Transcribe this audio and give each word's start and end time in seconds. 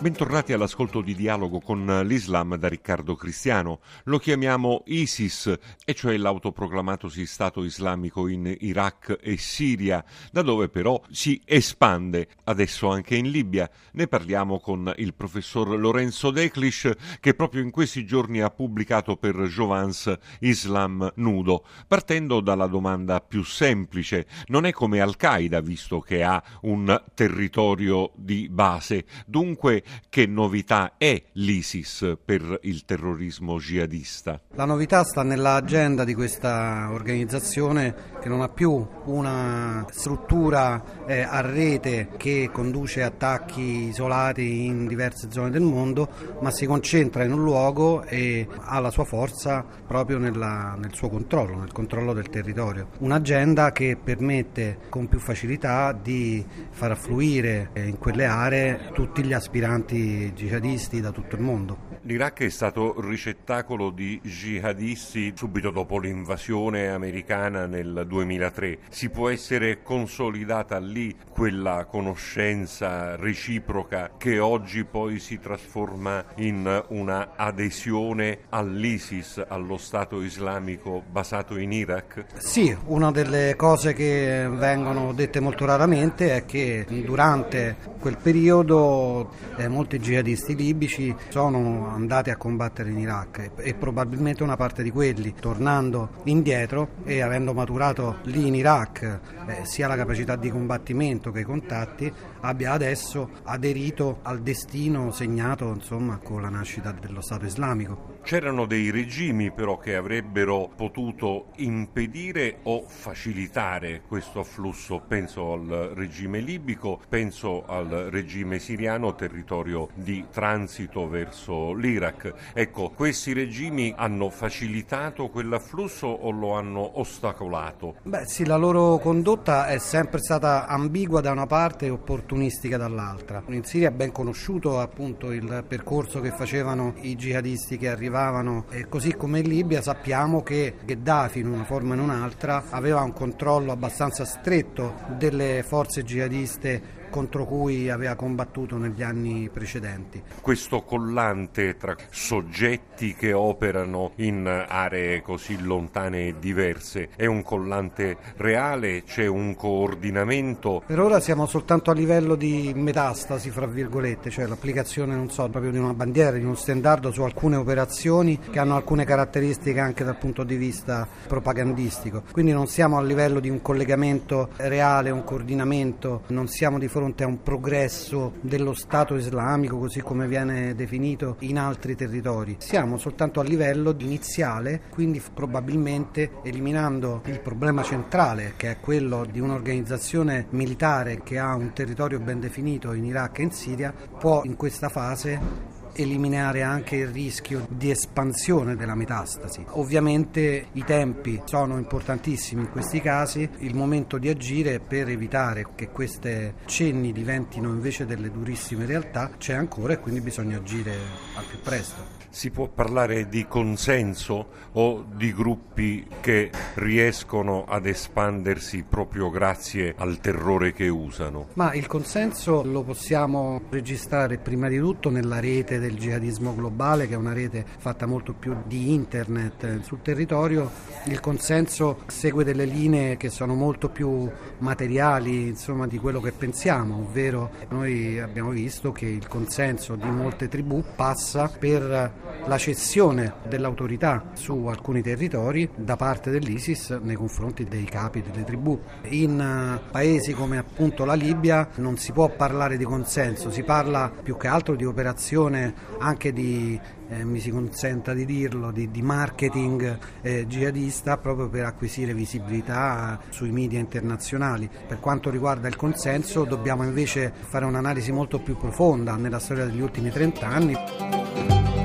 Bentornati 0.00 0.54
all'ascolto 0.54 1.02
di 1.02 1.14
dialogo 1.14 1.60
con 1.60 1.84
l'Islam 2.06 2.56
da 2.56 2.68
Riccardo 2.68 3.16
Cristiano. 3.16 3.80
Lo 4.04 4.16
chiamiamo 4.16 4.82
ISIS, 4.86 5.54
e 5.84 5.92
cioè 5.92 6.16
l'autoproclamatosi 6.16 7.26
Stato 7.26 7.62
islamico 7.64 8.26
in 8.26 8.56
Iraq 8.60 9.18
e 9.20 9.36
Siria, 9.36 10.02
da 10.32 10.40
dove 10.40 10.70
però 10.70 10.98
si 11.10 11.38
espande 11.44 12.28
adesso 12.44 12.88
anche 12.88 13.14
in 13.14 13.28
Libia. 13.30 13.70
Ne 13.92 14.06
parliamo 14.06 14.58
con 14.58 14.90
il 14.96 15.12
professor 15.12 15.78
Lorenzo 15.78 16.30
Declish, 16.30 16.90
che 17.20 17.34
proprio 17.34 17.60
in 17.60 17.70
questi 17.70 18.06
giorni 18.06 18.40
ha 18.40 18.48
pubblicato 18.48 19.16
per 19.16 19.36
Jovans 19.48 20.16
Islam 20.38 21.12
nudo, 21.16 21.66
partendo 21.86 22.40
dalla 22.40 22.68
domanda 22.68 23.20
più 23.20 23.44
semplice. 23.44 24.26
Non 24.46 24.64
è 24.64 24.72
come 24.72 25.00
Al-Qaeda, 25.00 25.60
visto 25.60 26.00
che 26.00 26.22
ha 26.22 26.42
un 26.62 27.02
territorio 27.12 28.12
di 28.14 28.48
base. 28.48 29.04
Dunque, 29.26 29.84
che 30.08 30.26
novità 30.26 30.94
è 30.96 31.22
l'ISIS 31.32 32.16
per 32.24 32.60
il 32.62 32.84
terrorismo 32.84 33.58
jihadista? 33.58 34.40
La 34.54 34.64
novità 34.64 35.02
sta 35.04 35.22
nell'agenda 35.22 36.04
di 36.04 36.14
questa 36.14 36.88
organizzazione 36.90 38.18
che 38.20 38.28
non 38.28 38.42
ha 38.42 38.48
più 38.48 38.86
una 39.04 39.84
struttura 39.90 41.04
eh, 41.06 41.22
a 41.22 41.40
rete 41.40 42.10
che 42.16 42.50
conduce 42.52 43.02
attacchi 43.02 43.88
isolati 43.88 44.66
in 44.66 44.86
diverse 44.86 45.28
zone 45.30 45.50
del 45.50 45.62
mondo, 45.62 46.38
ma 46.40 46.50
si 46.50 46.66
concentra 46.66 47.24
in 47.24 47.32
un 47.32 47.42
luogo 47.42 48.04
e 48.04 48.46
ha 48.58 48.78
la 48.78 48.90
sua 48.90 49.04
forza 49.04 49.64
proprio 49.86 50.18
nella, 50.18 50.76
nel 50.78 50.94
suo 50.94 51.08
controllo, 51.08 51.58
nel 51.58 51.72
controllo 51.72 52.12
del 52.12 52.28
territorio. 52.28 52.88
Un'agenda 52.98 53.72
che 53.72 53.96
permette 54.02 54.78
con 54.88 55.08
più 55.08 55.18
facilità 55.18 55.92
di 55.92 56.44
far 56.70 56.92
affluire 56.92 57.70
in 57.74 57.98
quelle 57.98 58.26
aree 58.26 58.90
tutti 58.92 59.24
gli 59.24 59.32
aspiranti 59.32 59.79
aspiranti 59.80 60.32
jihadisti 60.34 61.00
da 61.00 61.10
tutto 61.10 61.36
il 61.36 61.42
mondo. 61.42 61.76
L'Iraq 62.04 62.44
è 62.44 62.48
stato 62.48 62.94
ricettacolo 62.98 63.90
di 63.90 64.18
jihadisti 64.22 65.34
subito 65.36 65.70
dopo 65.70 65.98
l'invasione 65.98 66.88
americana 66.88 67.66
nel 67.66 68.04
2003. 68.08 68.78
Si 68.88 69.10
può 69.10 69.28
essere 69.28 69.82
consolidata 69.82 70.78
lì 70.78 71.14
quella 71.30 71.84
conoscenza 71.84 73.16
reciproca 73.16 74.12
che 74.16 74.38
oggi 74.38 74.84
poi 74.84 75.18
si 75.18 75.38
trasforma 75.38 76.24
in 76.36 76.84
una 76.88 77.32
adesione 77.36 78.40
all'ISIS, 78.48 79.44
allo 79.46 79.76
Stato 79.76 80.22
islamico 80.22 81.02
basato 81.06 81.58
in 81.58 81.70
Iraq? 81.70 82.24
Sì, 82.38 82.74
una 82.86 83.10
delle 83.10 83.56
cose 83.56 83.92
che 83.92 84.48
vengono 84.50 85.12
dette 85.12 85.38
molto 85.40 85.66
raramente 85.66 86.34
è 86.34 86.46
che 86.46 86.86
durante 87.04 87.76
quel 87.98 88.16
periodo 88.16 89.30
eh, 89.56 89.68
molti 89.68 89.98
jihadisti 89.98 90.56
libici 90.56 91.14
sono 91.28 91.89
andati 91.92 92.30
a 92.30 92.36
combattere 92.36 92.90
in 92.90 92.98
Iraq 92.98 93.50
e, 93.56 93.74
probabilmente 93.74 94.42
una 94.42 94.56
parte 94.56 94.82
di 94.82 94.90
quelli, 94.90 95.34
tornando 95.38 96.10
indietro 96.24 96.88
e 97.04 97.20
avendo 97.20 97.52
maturato 97.52 98.18
lì 98.24 98.46
in 98.46 98.54
Iraq 98.54 99.20
eh, 99.46 99.64
sia 99.64 99.86
la 99.86 99.96
capacità 99.96 100.36
di 100.36 100.50
combattimento 100.50 101.30
che 101.30 101.40
i 101.40 101.44
contatti, 101.44 102.12
abbia 102.40 102.72
adesso 102.72 103.30
aderito 103.44 104.20
al 104.22 104.40
destino 104.40 105.10
segnato 105.10 105.68
insomma, 105.68 106.18
con 106.18 106.42
la 106.42 106.48
nascita 106.48 106.92
dello 106.92 107.20
Stato 107.20 107.44
islamico. 107.44 108.18
C'erano 108.22 108.66
dei 108.66 108.90
regimi 108.90 109.50
però 109.50 109.78
che 109.78 109.96
avrebbero 109.96 110.70
potuto 110.74 111.46
impedire 111.56 112.58
o 112.64 112.84
facilitare 112.86 114.02
questo 114.06 114.40
afflusso, 114.40 115.02
penso 115.06 115.52
al 115.52 115.92
regime 115.94 116.40
libico, 116.40 117.00
penso 117.08 117.64
al 117.66 118.08
regime 118.10 118.58
siriano, 118.58 119.14
territorio 119.14 119.88
di 119.94 120.26
transito 120.30 121.08
verso 121.08 121.72
l'Iraq. 121.80 122.32
Ecco, 122.52 122.90
questi 122.90 123.32
regimi 123.32 123.92
hanno 123.96 124.30
facilitato 124.30 125.28
quell'afflusso 125.28 126.06
o 126.06 126.30
lo 126.30 126.54
hanno 126.54 127.00
ostacolato? 127.00 127.96
Beh 128.02 128.26
sì, 128.26 128.44
la 128.44 128.56
loro 128.56 128.98
condotta 128.98 129.66
è 129.66 129.78
sempre 129.78 130.20
stata 130.20 130.66
ambigua 130.66 131.20
da 131.20 131.32
una 131.32 131.46
parte 131.46 131.86
e 131.86 131.90
opportunistica 131.90 132.76
dall'altra. 132.76 133.42
In 133.48 133.64
Siria 133.64 133.88
è 133.88 133.92
ben 133.92 134.12
conosciuto 134.12 134.78
appunto 134.78 135.32
il 135.32 135.64
percorso 135.66 136.20
che 136.20 136.30
facevano 136.30 136.94
i 137.00 137.16
jihadisti 137.16 137.76
che 137.78 137.88
arrivavano 137.88 138.66
e 138.70 138.88
così 138.88 139.14
come 139.16 139.40
in 139.40 139.48
Libia 139.48 139.82
sappiamo 139.82 140.42
che 140.42 140.74
Gheddafi 140.84 141.40
in 141.40 141.48
una 141.48 141.64
forma 141.64 141.92
o 141.92 141.94
in 141.94 142.00
un'altra 142.00 142.64
aveva 142.70 143.00
un 143.00 143.12
controllo 143.12 143.72
abbastanza 143.72 144.24
stretto 144.24 144.94
delle 145.16 145.64
forze 145.66 146.04
jihadiste 146.04 146.98
contro 147.10 147.44
cui 147.44 147.90
aveva 147.90 148.14
combattuto 148.14 148.78
negli 148.78 149.02
anni 149.02 149.50
precedenti. 149.52 150.22
Questo 150.40 150.82
collante 150.82 151.76
tra 151.76 151.94
soggetti 152.08 153.14
che 153.14 153.32
operano 153.32 154.12
in 154.16 154.46
aree 154.46 155.20
così 155.20 155.60
lontane 155.60 156.28
e 156.28 156.34
diverse 156.38 157.10
è 157.16 157.26
un 157.26 157.42
collante 157.42 158.16
reale? 158.36 159.02
C'è 159.02 159.26
un 159.26 159.54
coordinamento? 159.54 160.82
Per 160.86 161.00
ora 161.00 161.20
siamo 161.20 161.46
soltanto 161.46 161.90
a 161.90 161.94
livello 161.94 162.36
di 162.36 162.72
metastasi, 162.74 163.50
fra 163.50 163.66
virgolette, 163.66 164.30
cioè 164.30 164.46
l'applicazione, 164.46 165.14
non 165.14 165.30
so, 165.30 165.48
proprio 165.48 165.72
di 165.72 165.78
una 165.78 165.94
bandiera, 165.94 166.36
di 166.36 166.44
uno 166.44 166.54
standard 166.54 167.10
su 167.10 167.22
alcune 167.22 167.56
operazioni 167.56 168.38
che 168.38 168.58
hanno 168.58 168.76
alcune 168.76 169.04
caratteristiche 169.04 169.80
anche 169.80 170.04
dal 170.04 170.16
punto 170.16 170.44
di 170.44 170.56
vista 170.56 171.08
propagandistico. 171.26 172.22
Quindi 172.30 172.52
non 172.52 172.68
siamo 172.68 172.96
a 172.96 173.02
livello 173.02 173.40
di 173.40 173.48
un 173.48 173.60
collegamento 173.60 174.50
reale, 174.56 175.10
un 175.10 175.24
coordinamento, 175.24 176.22
non 176.28 176.46
siamo 176.46 176.78
di 176.78 176.86
fronte 176.86 176.99
fronte 177.00 177.24
a 177.24 177.26
un 177.26 177.42
progresso 177.42 178.34
dello 178.42 178.74
Stato 178.74 179.16
islamico, 179.16 179.78
così 179.78 180.02
come 180.02 180.28
viene 180.28 180.74
definito 180.74 181.36
in 181.38 181.58
altri 181.58 181.96
territori. 181.96 182.56
Siamo 182.58 182.98
soltanto 182.98 183.40
a 183.40 183.42
livello 183.42 183.94
iniziale, 183.96 184.82
quindi 184.90 185.22
probabilmente 185.32 186.32
eliminando 186.44 187.22
il 187.24 187.40
problema 187.40 187.82
centrale, 187.82 188.52
che 188.58 188.72
è 188.72 188.80
quello 188.80 189.24
di 189.24 189.40
un'organizzazione 189.40 190.48
militare 190.50 191.22
che 191.22 191.38
ha 191.38 191.54
un 191.54 191.72
territorio 191.72 192.20
ben 192.20 192.38
definito 192.38 192.92
in 192.92 193.06
Iraq 193.06 193.38
e 193.38 193.42
in 193.44 193.50
Siria, 193.50 193.94
può 194.18 194.42
in 194.44 194.56
questa 194.56 194.90
fase 194.90 195.79
eliminare 195.94 196.62
anche 196.62 196.96
il 196.96 197.08
rischio 197.08 197.66
di 197.68 197.90
espansione 197.90 198.76
della 198.76 198.94
metastasi. 198.94 199.64
Ovviamente 199.70 200.66
i 200.72 200.84
tempi 200.84 201.40
sono 201.44 201.78
importantissimi 201.78 202.62
in 202.62 202.70
questi 202.70 203.00
casi, 203.00 203.48
il 203.58 203.74
momento 203.74 204.18
di 204.18 204.28
agire 204.28 204.80
per 204.80 205.08
evitare 205.08 205.68
che 205.74 205.88
queste 205.90 206.54
cenni 206.66 207.12
diventino 207.12 207.68
invece 207.68 208.06
delle 208.06 208.30
durissime 208.30 208.86
realtà 208.86 209.30
c'è 209.36 209.54
ancora 209.54 209.94
e 209.94 209.98
quindi 210.00 210.20
bisogna 210.20 210.56
agire 210.56 210.94
al 211.34 211.44
più 211.44 211.60
presto. 211.60 212.18
Si 212.32 212.50
può 212.50 212.68
parlare 212.68 213.28
di 213.28 213.48
consenso 213.48 214.46
o 214.74 215.04
di 215.12 215.34
gruppi 215.34 216.06
che 216.20 216.52
riescono 216.74 217.64
ad 217.64 217.86
espandersi 217.86 218.84
proprio 218.88 219.30
grazie 219.30 219.94
al 219.98 220.20
terrore 220.20 220.72
che 220.72 220.86
usano? 220.86 221.48
Ma 221.54 221.74
il 221.74 221.88
consenso 221.88 222.62
lo 222.62 222.84
possiamo 222.84 223.62
registrare 223.68 224.38
prima 224.38 224.68
di 224.68 224.78
tutto 224.78 225.10
nella 225.10 225.40
rete 225.40 225.79
del 225.80 225.96
jihadismo 225.96 226.54
globale, 226.54 227.08
che 227.08 227.14
è 227.14 227.16
una 227.16 227.32
rete 227.32 227.64
fatta 227.78 228.06
molto 228.06 228.32
più 228.32 228.54
di 228.66 228.92
internet 228.94 229.80
sul 229.80 230.02
territorio. 230.02 230.70
Il 231.06 231.20
consenso 231.20 232.00
segue 232.06 232.44
delle 232.44 232.64
linee 232.64 233.16
che 233.16 233.30
sono 233.30 233.54
molto 233.54 233.88
più 233.88 234.30
materiali 234.58 235.48
insomma, 235.48 235.86
di 235.86 235.98
quello 235.98 236.20
che 236.20 236.32
pensiamo, 236.32 236.96
ovvero 236.96 237.50
noi 237.70 238.20
abbiamo 238.20 238.50
visto 238.50 238.92
che 238.92 239.06
il 239.06 239.26
consenso 239.26 239.96
di 239.96 240.08
molte 240.10 240.48
tribù 240.48 240.84
passa 240.94 241.48
per 241.48 242.12
la 242.46 242.58
cessione 242.58 243.34
dell'autorità 243.48 244.30
su 244.34 244.66
alcuni 244.66 245.02
territori 245.02 245.68
da 245.74 245.96
parte 245.96 246.30
dell'ISIS 246.30 246.98
nei 247.02 247.16
confronti 247.16 247.64
dei 247.64 247.84
capi 247.84 248.22
delle 248.22 248.44
tribù. 248.44 248.78
In 249.08 249.40
eh, 249.40 249.90
paesi 249.90 250.32
come 250.32 250.58
appunto 250.58 251.04
la 251.04 251.14
Libia 251.14 251.68
non 251.76 251.96
si 251.96 252.12
può 252.12 252.28
parlare 252.28 252.76
di 252.76 252.84
consenso, 252.84 253.50
si 253.50 253.62
parla 253.62 254.10
più 254.22 254.36
che 254.36 254.48
altro 254.48 254.74
di 254.74 254.84
operazione 254.84 255.69
anche 255.98 256.32
di 256.32 256.78
eh, 257.08 257.24
mi 257.24 257.40
si 257.40 257.50
consenta 257.50 258.14
di 258.14 258.24
dirlo, 258.24 258.70
di, 258.70 258.90
di 258.90 259.02
marketing 259.02 259.98
eh, 260.22 260.46
jihadista 260.46 261.18
proprio 261.18 261.48
per 261.48 261.64
acquisire 261.64 262.14
visibilità 262.14 263.18
sui 263.30 263.50
media 263.50 263.78
internazionali. 263.78 264.68
Per 264.86 265.00
quanto 265.00 265.30
riguarda 265.30 265.68
il 265.68 265.76
consenso 265.76 266.44
dobbiamo 266.44 266.84
invece 266.84 267.32
fare 267.48 267.64
un'analisi 267.64 268.12
molto 268.12 268.38
più 268.38 268.56
profonda 268.56 269.16
nella 269.16 269.38
storia 269.38 269.64
degli 269.64 269.80
ultimi 269.80 270.10
30 270.10 270.46
anni. 270.46 271.79